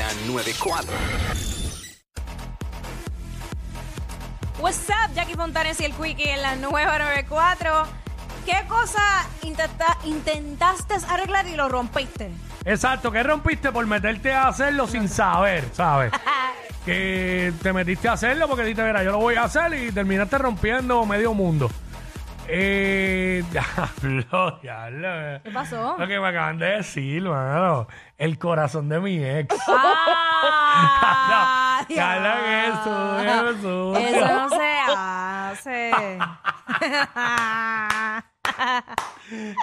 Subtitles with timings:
[0.00, 0.94] la 94.
[4.58, 7.82] What's up, Jackie Fontanes y el Quickie en la nueva 94.
[8.46, 12.30] ¿Qué cosa intenta- intentaste arreglar y lo rompiste?
[12.64, 16.12] Exacto, que rompiste por meterte a hacerlo sin saber, ¿sabes?
[16.86, 20.38] que te metiste a hacerlo porque dijiste, mira, yo lo voy a hacer y terminaste
[20.38, 21.70] rompiendo medio mundo.
[22.52, 25.40] Eh, diablo, diablo.
[25.44, 25.94] ¿Qué pasó?
[25.98, 27.86] Lo que me acaban de decir, mano.
[28.18, 29.54] El corazón de mi ex.
[29.68, 31.84] ¡Ah!
[31.86, 33.96] Que eso, eso.
[33.96, 36.18] Eso no se hace.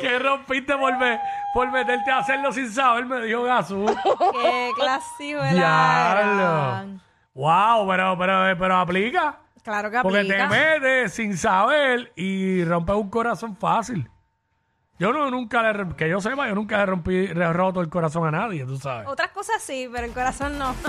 [0.00, 1.20] Que rompiste por, me-
[1.52, 3.84] por meterte a hacerlo sin saber, me dijo Gasú.
[4.42, 6.98] ¡Qué clásico Diablo.
[7.34, 9.36] Wow, pero, pero, pero aplica.
[9.62, 10.48] Claro que Porque te aplica.
[10.48, 14.08] metes sin saber y rompes un corazón fácil.
[14.98, 17.88] Yo no, nunca le, que yo sepa, yo nunca le rompí, le he roto el
[17.88, 19.06] corazón a nadie, tú sabes.
[19.08, 20.74] Otras cosas sí, pero el corazón no.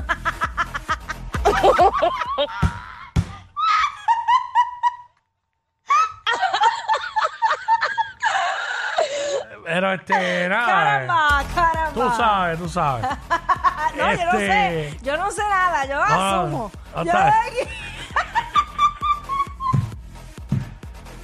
[9.64, 10.66] Pero este, nada.
[10.66, 11.92] Caramba, caramba.
[11.94, 13.06] Tú sabes, tú sabes.
[13.98, 14.88] No, yo no sé.
[14.88, 15.86] Este- Yo no sé nada.
[15.86, 16.72] Yo asumo.
[16.96, 17.34] no Yo está-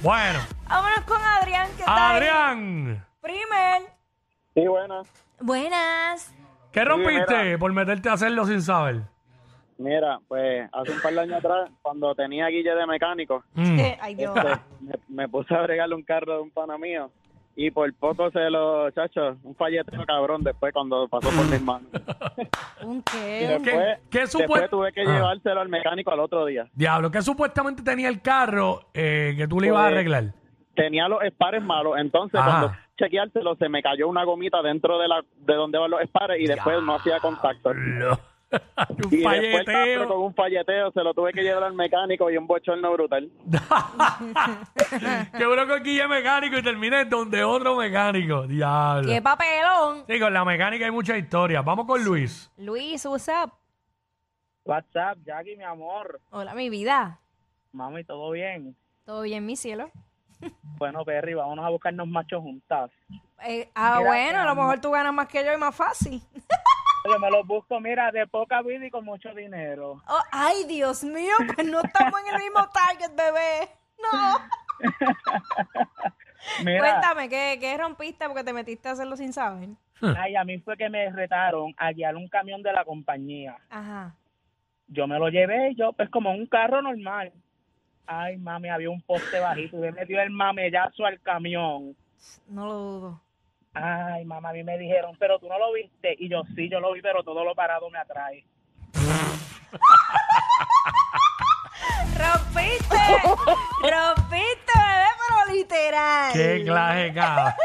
[0.02, 1.68] Bueno, Vámonos con Adrián.
[1.76, 2.16] ¿Qué tal?
[2.16, 3.82] Adrián, Primer.
[4.54, 5.02] Sí, bueno.
[5.40, 6.34] Buenas.
[6.72, 7.58] ¿qué rompiste mira.
[7.58, 9.02] por meterte a hacerlo sin saber?
[9.78, 13.78] Mira, pues hace un par de años atrás, cuando tenía guille de mecánico, Mm.
[14.00, 14.36] Ay, Dios.
[14.36, 17.10] este, me, me puse a bregarle un carro de un pana mío
[17.60, 21.88] y por poco se lo, chacho, un falletero cabrón después cuando pasó por mis manos.
[22.82, 23.46] ¿Un Y qué?
[23.48, 25.04] después, qué después supue- tuve que Ah.
[25.16, 26.68] llevárselo al mecánico al otro día.
[26.72, 30.24] Diablo, que supuestamente tenía el carro eh, que tú le ibas a Pues, arreglar.
[30.76, 32.48] Tenía los espares malos, entonces Ajá.
[32.60, 36.40] cuando chequeárselo se me cayó una gomita dentro de la de donde van los espares
[36.40, 37.72] y después no hacía contacto.
[38.50, 40.08] Un Y después falleteo.
[40.08, 43.30] con un falleteo se lo tuve que llevar al mecánico y un bochorno brutal.
[45.38, 48.46] que uno con guille mecánico y termine donde otro mecánico.
[48.46, 49.08] Diablo.
[49.08, 50.04] ¡Qué papelón!
[50.08, 51.60] Sí, con la mecánica hay mucha historia.
[51.62, 52.50] Vamos con Luis.
[52.56, 53.52] Luis, what's up?
[54.64, 56.20] WhatsApp, Jackie, mi amor.
[56.30, 57.20] Hola, mi vida.
[57.72, 58.76] Mami, ¿todo bien?
[59.04, 59.90] ¿Todo bien, mi cielo?
[60.78, 62.92] Bueno, Perry, vámonos a buscarnos machos juntas.
[63.44, 65.74] Eh, ah, Mira, bueno, a lo eh, mejor tú ganas más que yo y más
[65.74, 66.22] fácil.
[67.08, 70.02] Yo me los busco, mira, de poca vida y con mucho dinero.
[70.06, 73.68] Oh, ay, Dios mío, pues no estamos en el mismo target, bebé.
[73.98, 74.38] No.
[76.64, 79.70] Mira, Cuéntame, ¿qué, ¿qué rompiste porque te metiste a hacerlo sin saber?
[80.16, 83.56] ay, a mí fue que me retaron a guiar un camión de la compañía.
[83.68, 84.14] Ajá.
[84.86, 87.32] Yo me lo llevé, yo, pues como un carro normal.
[88.06, 91.96] Ay, mami, había un poste bajito y me dio el mamellazo al camión.
[92.48, 93.20] No lo dudo.
[93.80, 96.16] Ay, mamá, a mí me dijeron, pero tú no lo viste.
[96.18, 98.44] Y yo, sí, yo lo vi, pero todo lo parado me atrae.
[102.16, 102.96] ¡Rompiste!
[103.82, 106.32] ¡Rompiste, bebé, pero literal!
[106.32, 107.12] Qué clase.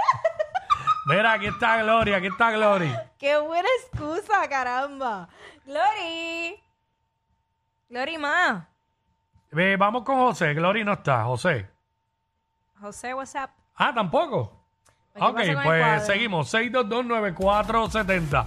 [1.05, 3.11] Mira, aquí está Gloria, aquí está Gloria.
[3.17, 5.27] ¡Qué buena excusa, caramba!
[5.65, 6.61] ¡Glory!
[7.89, 8.67] ¡Glory más!
[9.51, 10.53] Ve, vamos con José.
[10.53, 11.23] Gloria no está.
[11.25, 11.69] José.
[12.79, 13.49] José, what's up?
[13.75, 14.62] Ah, tampoco.
[15.13, 16.51] ¿Qué Ok, pues seguimos.
[16.53, 18.45] 6229470.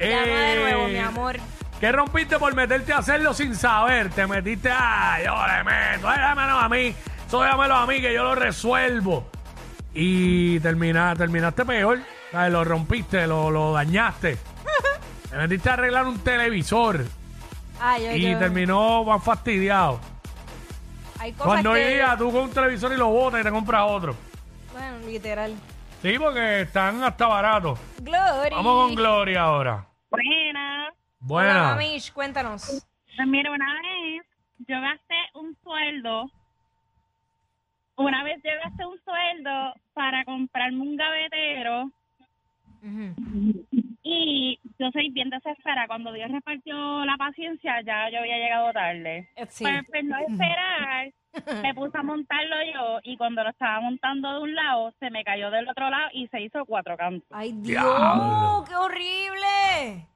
[0.00, 1.36] Llama de nuevo, mi Eh, amor.
[1.78, 4.10] ¿Qué rompiste por meterte a hacerlo sin saber?
[4.10, 6.94] Te metiste, ah, yo le meto, ay, dámelo a mí,
[7.26, 9.30] eso dámelo a mí que yo lo resuelvo.
[9.94, 12.00] Y termina, terminaste peor,
[12.32, 12.52] ¿sabes?
[12.52, 14.36] lo rompiste, lo, lo dañaste.
[15.30, 17.04] Te metiste a arreglar un televisor
[17.80, 20.00] Ay, yo, y terminó más fastidiado.
[21.18, 21.88] Hay cosas Cuando hoy que...
[21.94, 24.14] día tú con un televisor y lo botas y te compras otro.
[24.72, 25.54] Bueno, literal.
[26.02, 27.78] Sí, porque están hasta baratos.
[28.00, 28.50] Glory.
[28.50, 29.86] Vamos con Gloria ahora.
[30.10, 30.88] Buena.
[30.88, 31.62] Hola, Buena.
[31.74, 32.86] mamish, cuéntanos.
[33.16, 34.22] Pues mira, una vez
[34.66, 36.30] yo gasté un sueldo.
[37.96, 41.90] Una vez yo gasté un sueldo para comprarme un gavetero
[42.82, 43.66] Ujú.
[44.02, 45.86] y yo soy bien desesperada.
[45.86, 49.28] Cuando Dios repartió la paciencia, ya yo había llegado tarde.
[49.36, 49.64] Eh, Sí.
[49.64, 51.12] Pues, pues no esperar,
[51.62, 55.22] me puse a montarlo yo y cuando lo estaba montando de un lado, se me
[55.22, 57.28] cayó del otro lado y se hizo cuatro cantos.
[57.30, 58.64] Ay, Dios, Diablo.
[58.66, 60.06] qué horrible.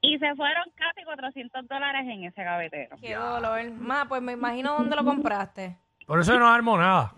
[0.00, 2.96] Y se fueron casi 400 dólares en ese gavetero.
[3.00, 3.70] Qué dolor.
[3.72, 5.76] Ma, pues me imagino dónde lo compraste.
[6.06, 7.14] Por eso no armo nada.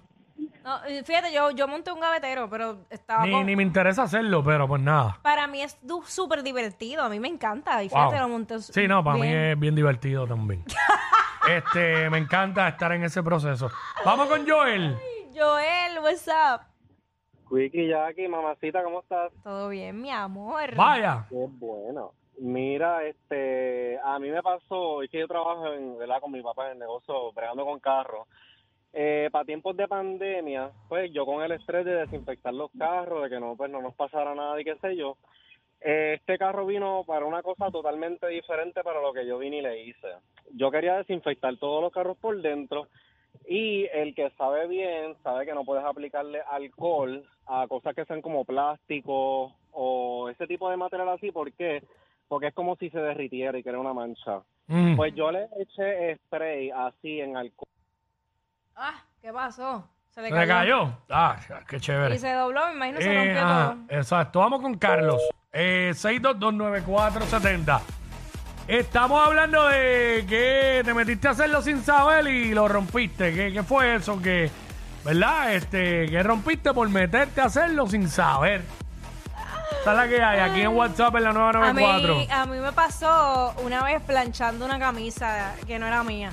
[0.65, 4.03] No, eh, fíjate, yo, yo monté un gavetero, pero estaba Ni, con- ni me interesa
[4.03, 5.19] hacerlo, pero pues nada.
[5.23, 7.83] Para mí es du- súper divertido, a mí me encanta.
[7.85, 8.23] Y fíjate, Wow.
[8.23, 9.39] lo monté Sí, no, para mí bien.
[9.39, 10.65] es bien divertido también.
[11.49, 13.71] este, me encanta estar en ese proceso.
[14.05, 14.97] Vamos con Joel.
[15.35, 16.63] Joel, what's up?
[17.49, 19.31] Quickie, Jackie, mamacita, ¿cómo estás?
[19.45, 20.75] Todo bien, mi amor.
[20.75, 21.27] Vaya.
[21.29, 22.13] Qué bueno.
[22.39, 26.21] Mira, este, a mí me pasó, es que yo trabajo en, ¿verdad?
[26.21, 28.27] con mi papá en el negocio, bregando con carros.
[28.99, 33.29] Eh, para tiempos de pandemia, pues yo con el estrés de desinfectar los carros, de
[33.29, 35.19] que no, pues no nos pasara nada y qué sé yo,
[35.83, 39.61] eh, este carro vino para una cosa totalmente diferente para lo que yo vine y
[39.61, 40.09] le hice.
[40.55, 42.89] Yo quería desinfectar todos los carros por dentro
[43.47, 48.23] y el que sabe bien sabe que no puedes aplicarle alcohol a cosas que sean
[48.23, 51.31] como plástico o ese tipo de material así.
[51.33, 51.83] ¿Por qué?
[52.29, 54.41] Porque es como si se derritiera y crea una mancha.
[54.69, 54.97] Mm.
[54.97, 57.76] Pues yo le eché spray así en alcohol.
[58.77, 59.89] Ah, ¿qué pasó?
[60.15, 60.93] Se le ¿Se cayó?
[61.11, 61.37] Ah,
[61.69, 62.15] qué chévere.
[62.15, 63.99] Y se dobló, me imagino se Eh, rompió ajá, todo.
[63.99, 64.41] exacto.
[64.41, 65.21] Vamos con Carlos.
[65.53, 67.81] Eh, 6229470.
[68.69, 73.33] Estamos hablando de que te metiste a hacerlo sin saber y lo rompiste.
[73.35, 74.21] ¿Qué, qué fue eso?
[74.21, 74.51] Que,
[75.05, 75.55] ¿verdad?
[75.55, 78.63] Este, que rompiste por meterte a hacerlo sin saber.
[79.79, 82.15] Esta es la que hay aquí en WhatsApp en la A 994.
[82.17, 86.31] mí, a mí me pasó una vez planchando una camisa que no era mía.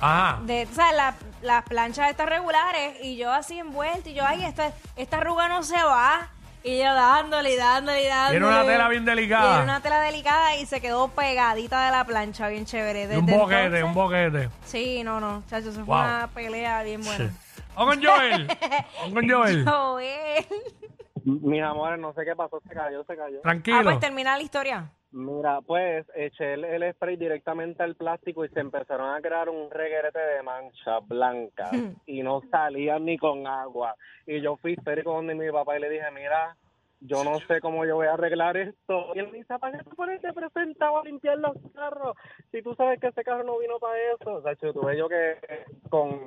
[0.00, 0.38] Ajá.
[0.44, 4.44] De, o sea, la- las planchas estas regulares y yo así envuelta y yo, ay,
[4.44, 6.28] esta, esta arruga no se va.
[6.64, 8.38] Y yo dándole y dándole y dándole.
[8.38, 9.48] Tiene una tela bien delicada.
[9.48, 13.02] Tiene una tela delicada y se quedó pegadita de la plancha, bien chévere.
[13.12, 14.48] Y un Desde boquete, entonces- un boquete.
[14.64, 16.04] Sí, no, no, chacho, eso fue Wow.
[16.04, 17.30] una pelea bien buena.
[17.74, 18.46] Vamos con Joel.
[19.00, 19.64] Vamos con Joel.
[19.68, 20.46] Joel.
[21.24, 23.40] Mis amores, no sé qué pasó, se cayó, se cayó.
[23.40, 23.78] Tranquilo.
[23.78, 24.90] Ah, pues termina la historia.
[25.12, 29.70] Mira, pues eché el, el spray directamente al plástico y se empezaron a crear un
[29.70, 31.70] reguerete de manchas blancas
[32.06, 33.94] y no salían ni con agua.
[34.26, 36.56] Y yo fui histérico donde mi papá y le dije, mira,
[37.00, 39.12] yo no sé cómo yo voy a arreglar esto.
[39.14, 42.16] Y él me dice, ¿para qué te pones de presentado a limpiar los carros?
[42.50, 44.34] Si tú sabes que ese carro no vino para eso.
[44.34, 45.36] O sea, yo tuve yo que
[45.90, 46.20] con,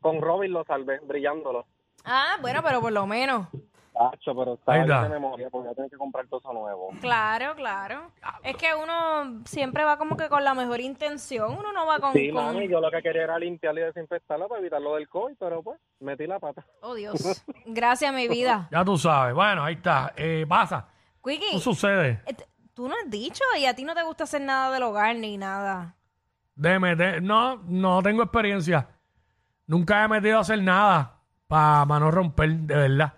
[0.00, 1.66] con Robin lo salvé, brillándolo.
[2.04, 3.48] Ah, bueno, pero por lo menos.
[3.94, 5.00] Tacho, pero Ahí está.
[5.00, 6.90] bien de memoria porque que comprar todo eso nuevo.
[7.00, 8.10] Claro, claro.
[8.42, 11.56] Es que uno siempre va como que con la mejor intención.
[11.56, 12.12] Uno no va con.
[12.12, 15.08] Sí, con- mami, yo lo que quería era limpiarlo y desinfectarlo para evitar lo del
[15.08, 16.64] COVID, pero pues metí la pata.
[16.80, 17.44] Oh, Dios.
[17.66, 18.68] Gracias, mi vida.
[18.72, 19.34] Ya tú sabes.
[19.34, 20.12] Bueno, ahí está.
[20.16, 20.88] Eh, pasa.
[21.22, 22.20] Quickie, ¿Qué sucede?
[22.26, 24.82] eh, t- tú no has dicho y a ti no te gusta hacer nada del
[24.82, 25.94] hogar ni nada.
[26.56, 27.22] De meter.
[27.22, 28.88] No, no tengo experiencia.
[29.66, 33.12] Nunca he metido a hacer nada para no romper, de verdad.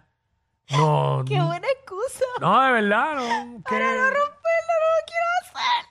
[0.71, 1.25] No.
[1.27, 2.25] Qué buena excusa.
[2.41, 3.57] No, de verdad, no.
[3.57, 5.87] que- Para no romperlo, no lo quiero hacer.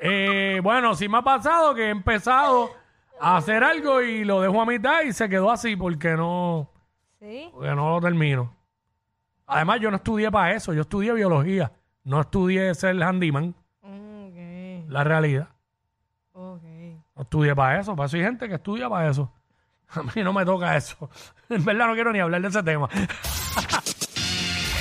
[0.00, 2.70] Eh, bueno, sí me ha pasado que he empezado
[3.20, 6.70] a hacer algo y lo dejo a mitad y se quedó así porque no,
[7.18, 7.48] Sí.
[7.52, 8.54] porque no lo termino.
[9.46, 11.72] Además, yo no estudié para eso, yo estudié biología.
[12.04, 13.54] No estudié ser handyman,
[14.88, 15.48] la realidad.
[16.32, 16.62] ok.
[17.16, 19.32] No estudié para eso, para eso hay gente que estudia para eso.
[19.90, 21.10] A mí no me toca eso.
[21.48, 22.88] En verdad no quiero ni hablar de ese tema.